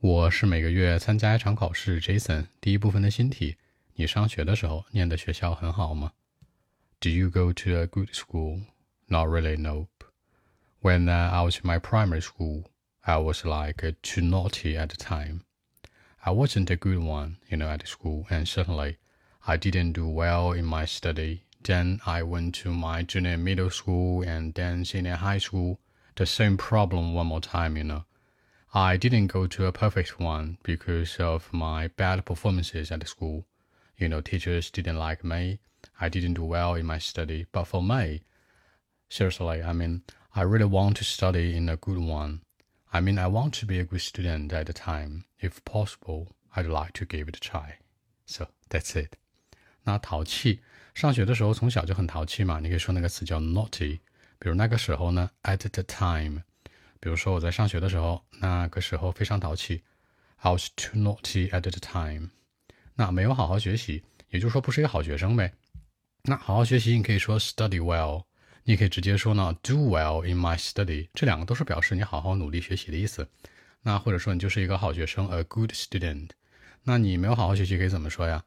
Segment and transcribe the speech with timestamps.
[0.00, 1.99] 我是每个月参加一场考试。
[2.01, 3.57] Jason，第一部分的新题：
[3.95, 6.13] 你上学的时候念的学校很好吗？
[6.99, 8.61] Do you go to a good school?
[9.07, 9.89] Not really, nope.
[10.81, 12.65] When I was in my primary school,
[13.01, 15.41] I was like too naughty at the time.
[16.23, 18.97] I wasn't a good one, you know, at school, and certainly
[19.45, 21.41] I didn't do well in my study.
[21.63, 25.79] Then I went to my junior middle school and then senior high school.
[26.15, 28.05] The same problem one more time, you know.
[28.74, 33.44] I didn't go to a perfect one because of my bad performances at school.
[33.96, 35.60] You know, teachers didn't like me.
[35.98, 37.46] I didn't do well in my study.
[37.52, 38.22] But for me,
[39.08, 40.02] seriously, I mean,
[40.34, 42.42] I really want to study in a good one.
[42.92, 45.24] I mean, I want to be a good student at the time.
[45.40, 47.78] If possible, I'd like to give it a try.
[48.26, 49.16] So that's it.
[49.84, 50.60] 那淘气，
[50.94, 54.00] 上学的时候从小就很淘气嘛，你可以说那个词叫 naughty。
[54.38, 56.42] 比如那个时候呢，at the time。
[57.01, 59.81] 比如说我在上学的时候，那个时候非常淘气
[60.37, 62.29] ，I was too naughty at the time。
[62.93, 65.51] 那没有好好学习，也就是说不是一个好学生呗。
[66.25, 68.25] 那好好学习，你可以说 study well，
[68.65, 73.27] 你也可以直接说呢 do well in my study，这两个都是表示你好好努力学习的意思。
[73.81, 76.29] 那或者说你就是一个好学生，a good student。
[76.83, 78.43] 那你没有好好学习可以怎么说呀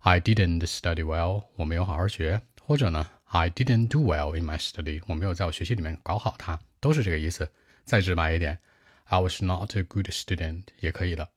[0.00, 2.42] ？I didn't study well，我没有好好学。
[2.60, 7.48] 或者呢，I didn't do well in my study，我没有在我学习里面搞好它，都是这个意思。
[7.84, 8.58] 再直白一点
[9.04, 11.28] ，I was not a good student 也可以的。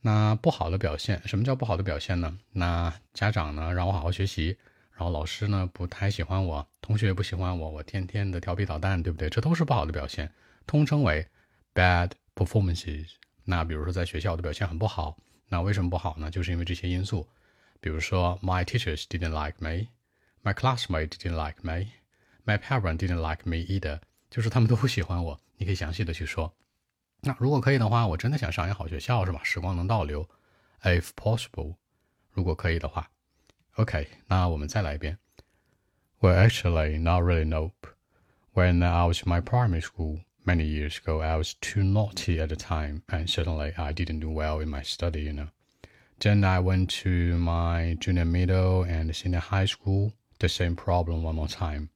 [0.00, 2.38] 那不好的表现，什么叫不好的表现呢？
[2.52, 4.56] 那家长呢让我好好学习，
[4.92, 9.30] 然后老师呢不太喜欢我，同学也不喜欢我，我天天的调皮捣蛋，对不对？
[9.30, 10.30] 这都是不好的表现，
[10.66, 11.26] 通称为
[11.74, 13.06] bad performances。
[13.44, 15.16] 那比如说在学校的表现很不好，
[15.48, 16.30] 那为什么不好呢？
[16.30, 17.26] 就是因为这些因素，
[17.80, 25.40] 比如说 my teachers didn't like me，my classmate didn't like me，my parents didn't like me either，就是他们都不喜欢我。
[25.57, 26.55] 你可以详细的去说。
[27.21, 29.41] 那如果可以的话，我真的想上一个好学校，是吧？
[29.43, 30.29] 时光能倒流，
[30.83, 31.75] if possible，
[32.31, 33.11] 如果可以的话。
[33.75, 35.17] OK，那我们再来一遍。
[36.21, 37.45] Well, actually, not really.
[37.45, 37.87] Nope.
[38.53, 42.47] When I was in my primary school many years ago, I was too naughty at
[42.47, 45.21] the time, and certainly I didn't do well in my study.
[45.21, 45.47] You know.
[46.19, 50.11] Then I went to my junior middle and senior high school.
[50.39, 51.89] The same problem one more time.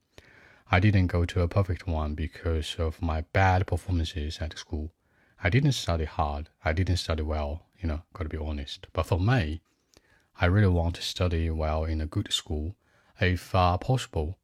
[0.70, 4.92] I didn't go to a perfect one because of my bad performances at school.
[5.42, 6.48] I didn't study hard.
[6.64, 8.86] I didn't study well, you know, gotta be honest.
[8.92, 9.60] But for me,
[10.40, 12.74] I really want to study well in a good school.
[13.20, 14.38] If uh, possible,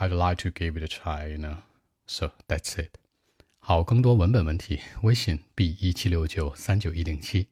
[0.00, 1.58] I'd like to give it a try, you know.
[2.06, 2.98] So that's it.
[3.60, 7.48] 好，更多文本问题，微信 b 一七六九三九一零七。